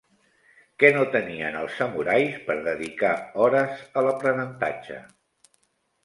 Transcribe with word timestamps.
Què 0.83 0.89
no 0.93 1.01
tenien 1.15 1.57
els 1.59 1.75
samurais 1.81 2.39
per 2.47 2.55
dedicar 2.67 3.11
hores 3.43 3.83
a 4.01 4.05
l'aprenentatge? 4.09 4.97